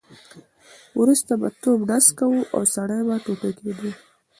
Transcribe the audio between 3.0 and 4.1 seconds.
به ټوټې کېده.